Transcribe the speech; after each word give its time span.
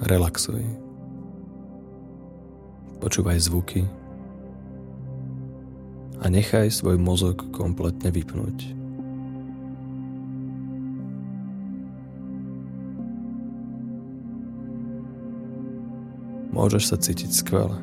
Relaxuj. 0.00 0.64
Počúvaj 3.04 3.36
zvuky 3.36 3.84
a 6.20 6.28
nechaj 6.28 6.72
svoj 6.72 6.96
mozog 6.96 7.44
kompletne 7.52 8.08
vypnúť. 8.08 8.76
Môžeš 16.52 16.92
sa 16.92 16.96
cítiť 16.96 17.32
skvele. 17.36 17.76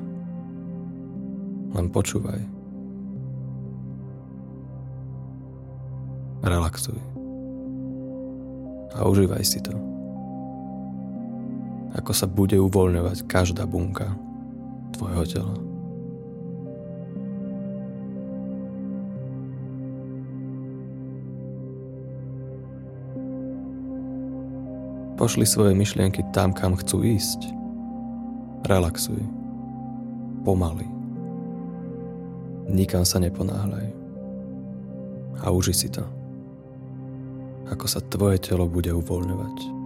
Len 1.78 1.86
počúvaj. 1.94 2.42
Relaxuj. 6.42 6.98
A 8.98 9.06
užívaj 9.06 9.46
si 9.46 9.62
to. 9.62 9.97
Ako 11.96 12.12
sa 12.12 12.28
bude 12.28 12.60
uvoľňovať 12.60 13.30
každá 13.30 13.64
bunka 13.64 14.12
tvojho 14.98 15.24
tela. 15.30 15.56
Pošli 25.18 25.50
svoje 25.50 25.74
myšlienky 25.74 26.22
tam, 26.30 26.54
kam 26.54 26.78
chcú 26.78 27.02
ísť. 27.02 27.50
Relaxuj. 28.70 29.18
Pomaly. 30.46 30.86
Nikam 32.70 33.02
sa 33.02 33.18
neponáhľaj. 33.18 33.88
A 35.42 35.50
uži 35.50 35.74
si 35.74 35.90
to. 35.90 36.06
Ako 37.74 37.90
sa 37.90 38.00
tvoje 38.00 38.38
telo 38.38 38.70
bude 38.70 38.94
uvoľňovať. 38.94 39.77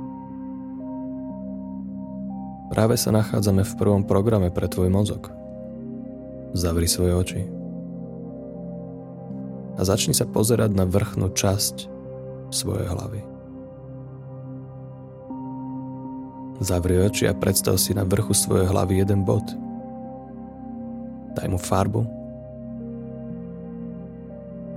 Práve 2.71 2.95
sa 2.95 3.11
nachádzame 3.11 3.67
v 3.67 3.73
prvom 3.75 4.07
programe 4.07 4.47
pre 4.47 4.71
tvoj 4.71 4.87
mozog. 4.87 5.27
Zavri 6.55 6.87
svoje 6.87 7.11
oči. 7.11 7.41
A 9.75 9.83
začni 9.83 10.15
sa 10.15 10.23
pozerať 10.23 10.71
na 10.71 10.87
vrchnú 10.87 11.35
časť 11.35 11.91
svojej 12.47 12.87
hlavy. 12.87 13.19
Zavri 16.63 16.95
oči 17.03 17.27
a 17.27 17.35
predstav 17.35 17.75
si 17.75 17.91
na 17.91 18.07
vrchu 18.07 18.31
svojej 18.31 18.71
hlavy 18.71 19.03
jeden 19.03 19.27
bod. 19.27 19.43
Daj 21.35 21.51
mu 21.51 21.59
farbu 21.59 22.07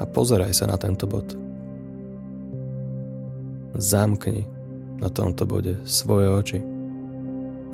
a 0.00 0.05
pozeraj 0.11 0.50
sa 0.50 0.67
na 0.67 0.75
tento 0.75 1.06
bod. 1.06 1.31
Zamkni 3.78 4.50
na 4.98 5.06
tomto 5.06 5.47
bode 5.47 5.78
svoje 5.87 6.27
oči. 6.27 6.73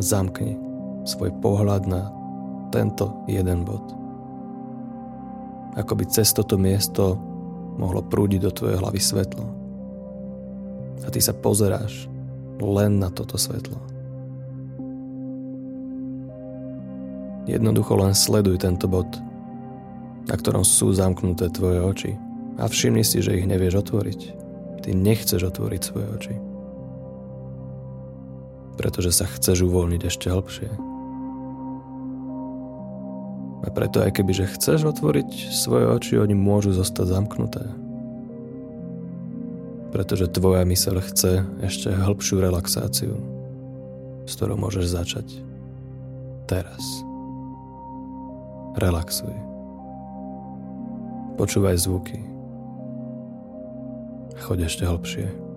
Zamkni 0.00 0.56
svoj 1.04 1.32
pohľad 1.44 1.84
na 1.84 2.08
tento 2.72 3.12
jeden 3.28 3.68
bod. 3.68 3.82
Ako 5.76 5.94
by 5.94 6.04
cez 6.08 6.34
toto 6.34 6.58
miesto 6.58 7.20
mohlo 7.76 8.02
prúdiť 8.02 8.40
do 8.42 8.50
tvojej 8.52 8.80
hlavy 8.80 9.00
svetlo. 9.00 9.46
A 11.04 11.08
ty 11.08 11.20
sa 11.22 11.36
pozeráš 11.36 12.10
len 12.60 13.00
na 13.00 13.08
toto 13.08 13.40
svetlo. 13.40 13.76
Jednoducho 17.48 17.96
len 17.96 18.12
sleduj 18.12 18.60
tento 18.60 18.84
bod, 18.86 19.08
na 20.28 20.34
ktorom 20.36 20.62
sú 20.62 20.92
zamknuté 20.92 21.48
tvoje 21.50 21.80
oči 21.80 22.12
a 22.60 22.68
všimni 22.68 23.02
si, 23.02 23.24
že 23.24 23.40
ich 23.40 23.48
nevieš 23.48 23.88
otvoriť. 23.88 24.20
Ty 24.84 24.88
nechceš 24.92 25.48
otvoriť 25.48 25.80
svoje 25.80 26.06
oči. 26.14 26.49
Pretože 28.80 29.12
sa 29.12 29.28
chceš 29.28 29.68
uvoľniť 29.68 30.02
ešte 30.08 30.32
hlbšie. 30.32 30.72
A 33.60 33.68
preto 33.68 34.00
aj 34.00 34.16
keby, 34.16 34.32
že 34.32 34.52
chceš 34.56 34.88
otvoriť 34.88 35.52
svoje 35.52 35.84
oči, 35.84 36.16
oni 36.16 36.32
môžu 36.32 36.72
zostať 36.72 37.12
zamknuté. 37.12 37.60
Pretože 39.92 40.32
tvoja 40.32 40.64
myseľ 40.64 40.96
chce 41.04 41.44
ešte 41.60 41.92
hĺbšiu 41.92 42.40
relaxáciu, 42.40 43.20
s 44.24 44.32
ktorou 44.40 44.56
môžeš 44.56 44.88
začať 44.88 45.28
teraz. 46.48 46.80
Relaxuj. 48.80 49.34
Počúvaj 51.36 51.76
zvuky. 51.84 52.16
Choď 54.40 54.72
ešte 54.72 54.88
hlbšie. 54.88 55.49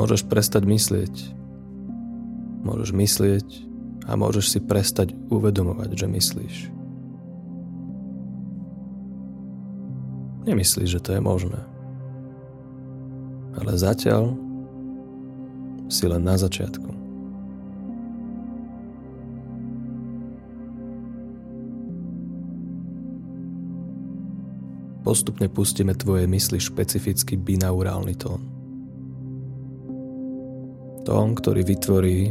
Môžeš 0.00 0.24
prestať 0.24 0.64
myslieť. 0.64 1.12
Môžeš 2.64 2.96
myslieť 2.96 3.48
a 4.08 4.16
môžeš 4.16 4.56
si 4.56 4.58
prestať 4.64 5.12
uvedomovať, 5.28 5.92
že 5.92 6.06
myslíš. 6.08 6.56
Nemyslíš, 10.48 10.88
že 10.96 11.04
to 11.04 11.12
je 11.12 11.20
možné. 11.20 11.60
Ale 13.60 13.76
zatiaľ 13.76 14.40
si 15.92 16.08
len 16.08 16.24
na 16.24 16.40
začiatku. 16.40 16.88
Postupne 25.04 25.52
pustíme 25.52 25.92
tvoje 25.92 26.24
mysli 26.24 26.56
špecifický 26.56 27.36
binaurálny 27.36 28.16
tón. 28.16 28.59
Tón, 31.10 31.34
ktorý 31.34 31.66
vytvorí 31.66 32.30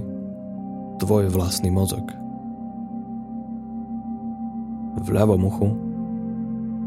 tvoj 1.03 1.27
vlastný 1.27 1.67
mozog. 1.67 2.07
V 5.03 5.07
ľavom 5.11 5.41
uchu 5.43 5.67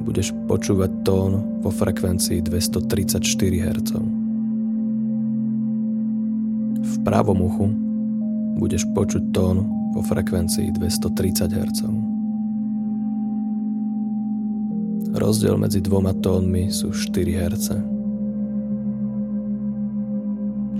budeš 0.08 0.32
počúvať 0.48 0.88
tón 1.04 1.60
vo 1.60 1.68
frekvencii 1.68 2.40
234 2.40 3.20
Hz 3.60 3.90
pravom 7.02 7.38
uchu 7.42 7.66
budeš 8.62 8.86
počuť 8.94 9.34
tón 9.34 9.66
vo 9.92 10.00
frekvencii 10.00 10.70
230 10.70 11.50
Hz. 11.50 11.80
Rozdiel 15.12 15.60
medzi 15.60 15.84
dvoma 15.84 16.16
tónmi 16.16 16.72
sú 16.72 16.94
4 16.94 17.36
Hz. 17.36 17.68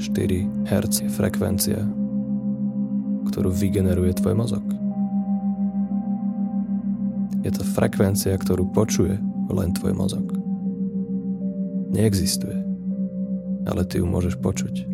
4 0.03 0.67
Hz 0.67 1.07
frekvencia, 1.15 1.79
ktorú 3.31 3.55
vygeneruje 3.55 4.11
tvoj 4.19 4.35
mozog. 4.35 4.67
Je 7.47 7.51
to 7.55 7.63
frekvencia, 7.63 8.35
ktorú 8.35 8.67
počuje 8.75 9.15
len 9.47 9.71
tvoj 9.79 9.95
mozog. 9.95 10.27
Neexistuje, 11.95 12.59
ale 13.71 13.87
ty 13.87 14.03
ju 14.03 14.07
môžeš 14.11 14.43
počuť. 14.43 14.91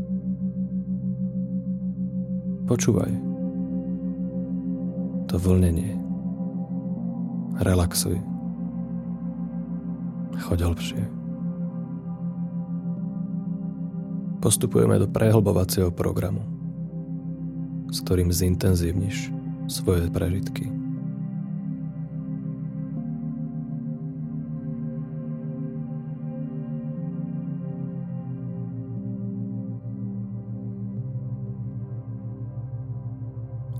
Počúvaj. 2.68 3.12
To 5.32 5.41
vlnenie. 5.41 5.97
Relaxuj. 7.64 8.20
Choď 10.36 10.68
hlbšie. 10.68 11.17
Postupujeme 14.38 15.03
do 15.03 15.10
prehlbovacieho 15.10 15.91
programu, 15.91 16.47
s 17.91 17.99
ktorým 18.06 18.31
zintenzívniš 18.31 19.34
svoje 19.66 20.07
prežitky. 20.09 20.78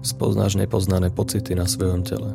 spoznáš 0.09 0.57
nepoznané 0.57 1.13
pocity 1.13 1.53
na 1.53 1.69
svojom 1.69 2.01
tele. 2.01 2.33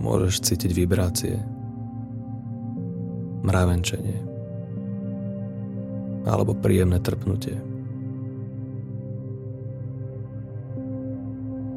Môžeš 0.00 0.40
cítiť 0.40 0.72
vibrácie, 0.72 1.36
mravenčenie 3.48 4.20
alebo 6.28 6.52
príjemné 6.52 7.00
trpnutie. 7.00 7.56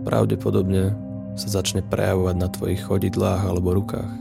Pravdepodobne 0.04 0.92
sa 1.40 1.48
začne 1.48 1.80
prejavovať 1.88 2.36
na 2.36 2.52
tvojich 2.52 2.84
chodidlách 2.84 3.48
alebo 3.48 3.80
rukách. 3.80 4.12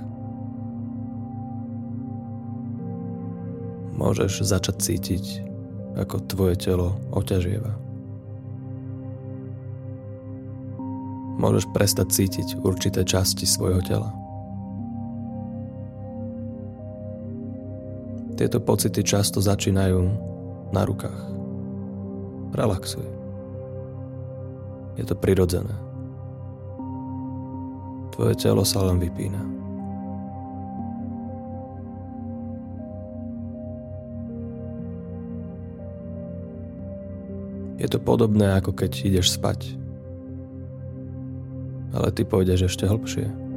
Môžeš 3.98 4.46
začať 4.46 4.76
cítiť 4.78 5.24
ako 5.98 6.22
tvoje 6.30 6.54
telo 6.62 6.94
oťažieva. 7.10 7.90
môžeš 11.40 11.72
prestať 11.72 12.12
cítiť 12.12 12.60
určité 12.60 13.00
časti 13.00 13.48
svojho 13.48 13.80
tela. 13.80 14.12
Tieto 18.40 18.56
pocity 18.56 19.04
často 19.04 19.36
začínajú 19.36 20.00
na 20.72 20.88
rukách. 20.88 21.20
Relaxuj. 22.56 23.04
Je 24.96 25.04
to 25.04 25.12
prirodzené. 25.12 25.76
Tvoje 28.16 28.40
telo 28.40 28.64
sa 28.64 28.80
len 28.88 28.96
vypína. 28.96 29.44
Je 37.76 37.92
to 37.92 38.00
podobné, 38.00 38.56
ako 38.56 38.72
keď 38.72 39.04
ideš 39.04 39.36
spať. 39.36 39.76
Ale 41.92 42.08
ty 42.16 42.24
pôjdeš 42.24 42.72
ešte 42.72 42.88
hlbšie. 42.88 43.49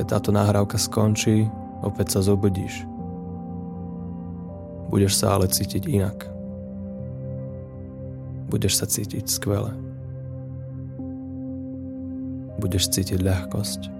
Keď 0.00 0.16
táto 0.16 0.32
nahrávka 0.32 0.80
skončí, 0.80 1.44
opäť 1.84 2.16
sa 2.16 2.24
zobudíš. 2.24 2.88
Budeš 4.88 5.12
sa 5.12 5.36
ale 5.36 5.44
cítiť 5.44 5.92
inak. 5.92 6.24
Budeš 8.48 8.80
sa 8.80 8.88
cítiť 8.88 9.28
skvele. 9.28 9.76
Budeš 12.64 12.88
cítiť 12.96 13.20
ľahkosť. 13.20 13.92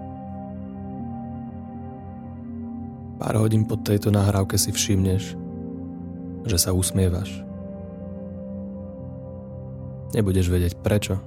Pár 3.21 3.37
hodín 3.37 3.69
po 3.69 3.77
tejto 3.77 4.09
nahrávke 4.09 4.57
si 4.57 4.73
všimneš, 4.73 5.37
že 6.49 6.57
sa 6.57 6.73
usmievaš. 6.73 7.29
Nebudeš 10.17 10.49
vedieť 10.49 10.81
prečo, 10.81 11.21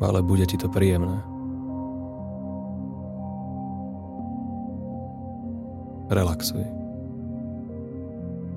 ale 0.00 0.24
bude 0.24 0.48
ti 0.48 0.56
to 0.56 0.72
príjemné. 0.72 1.29
Relaxuj. 6.10 6.66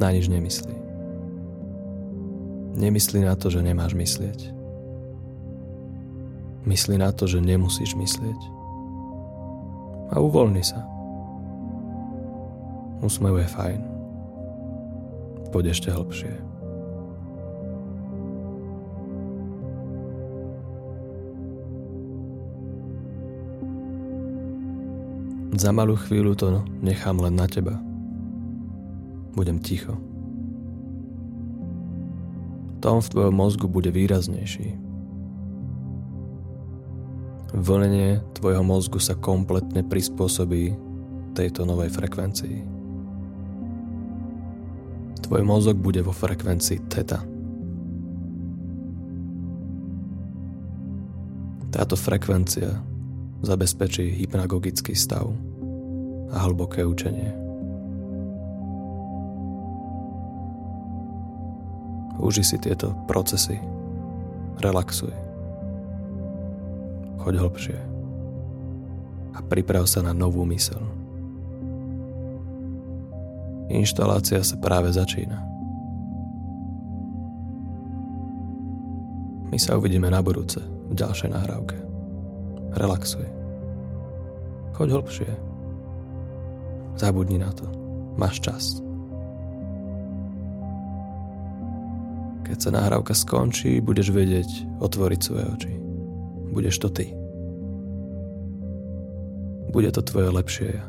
Na 0.01 0.09
nič 0.09 0.27
nemyslí. 0.27 0.75
Nemyslí 2.73 3.21
na 3.21 3.38
to, 3.38 3.53
že 3.53 3.61
nemáš 3.61 3.94
myslieť. 3.94 4.50
Myslí 6.65 6.97
na 6.97 7.13
to, 7.13 7.29
že 7.29 7.39
nemusíš 7.39 7.94
myslieť. 7.94 8.39
A 10.11 10.17
uvoľni 10.17 10.65
sa. 10.65 10.81
Úsmev 13.05 13.38
je 13.39 13.47
fajn 13.47 13.94
poď 15.53 15.69
ešte 15.69 15.94
hlbšie. 15.94 16.52
Za 25.53 25.69
malú 25.69 25.94
chvíľu 25.94 26.33
to 26.33 26.65
nechám 26.81 27.21
len 27.21 27.38
na 27.38 27.45
teba. 27.45 27.77
Budem 29.38 29.61
ticho. 29.61 29.94
Tón 32.81 33.05
v 33.05 33.11
tvojom 33.13 33.35
mozgu 33.38 33.69
bude 33.69 33.94
výraznejší. 33.94 34.73
Vlnenie 37.53 38.25
tvojho 38.33 38.65
mozgu 38.65 38.97
sa 38.97 39.13
kompletne 39.13 39.85
prispôsobí 39.85 40.73
tejto 41.38 41.69
novej 41.69 41.94
frekvencii. 41.94 42.57
Tvoj 45.21 45.41
mozog 45.45 45.77
bude 45.77 46.01
vo 46.01 46.11
frekvencii 46.11 46.79
teta. 46.89 47.21
Táto 51.69 51.94
frekvencia 51.94 52.93
zabezpečí 53.44 54.24
hypnagogický 54.24 54.95
stav 54.95 55.28
a 56.31 56.38
hlboké 56.48 56.88
učenie. 56.88 57.44
Uži 62.24 62.40
si 62.40 62.56
tieto 62.56 62.95
procesy. 63.04 63.60
Relaxuj. 64.63 65.12
Choď 67.19 67.34
hlbšie. 67.36 67.80
A 69.36 69.40
priprav 69.44 69.84
sa 69.92 70.00
na 70.00 70.16
novú 70.16 70.48
myseľ. 70.48 70.80
Inštalácia 73.74 74.39
sa 74.39 74.56
práve 74.56 74.94
začína. 74.96 75.42
My 79.51 79.57
sa 79.60 79.75
uvidíme 79.75 80.07
na 80.07 80.24
budúce 80.24 80.63
v 80.63 80.94
ďalšej 80.96 81.30
nahrávke. 81.34 81.82
Relaxuj. 82.74 83.28
Choď 84.74 84.88
hlbšie. 84.98 85.30
Zabudni 86.98 87.38
na 87.38 87.54
to. 87.54 87.70
Máš 88.18 88.42
čas. 88.42 88.64
Keď 92.44 92.58
sa 92.58 92.70
nahrávka 92.70 93.18
skončí, 93.18 93.81
budeš 93.81 94.14
vedieť 94.14 94.81
otvoriť 94.81 95.20
svoje 95.22 95.46
oči. 95.58 95.74
Budeš 96.54 96.75
to 96.81 96.90
ty. 96.94 97.10
Bude 99.74 99.90
to 99.90 100.06
tvoje 100.06 100.30
lepšie 100.30 100.70
ja. 100.70 100.86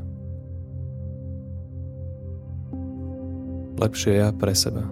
lepšie 3.78 4.12
ja 4.22 4.28
pre 4.30 4.54
seba. 4.54 4.86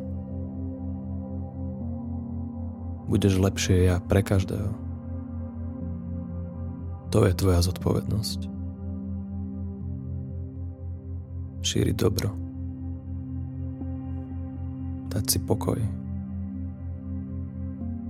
Budeš 3.07 3.39
lepšie 3.39 3.89
ja 3.89 3.97
pre 4.05 4.25
každého. 4.25 4.82
To 7.13 7.29
je 7.29 7.37
tvoja 7.37 7.61
zodpovednosť. 7.61 8.41
Šíriť 11.61 11.97
dobro. 12.01 12.33
Dať 15.13 15.25
si 15.29 15.39
pokoj. 15.45 15.77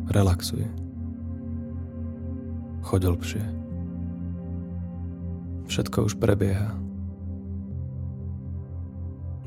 Relaxuj. 0.07 0.63
Choď 2.87 3.03
lepšie. 3.11 3.43
Všetko 5.67 6.07
už 6.07 6.23
prebieha. 6.23 6.71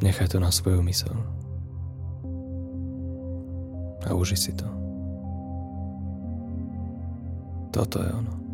Nechaj 0.03 0.35
to 0.35 0.43
na 0.43 0.51
svoju 0.51 0.83
mysel. 0.83 1.15
A 4.03 4.11
uži 4.11 4.35
si 4.35 4.51
to. 4.51 4.67
Toto 7.71 8.03
je 8.03 8.11
ono. 8.11 8.44